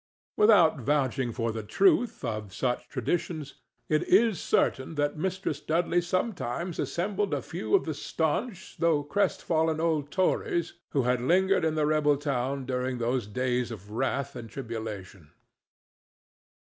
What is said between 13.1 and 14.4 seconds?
days of wrath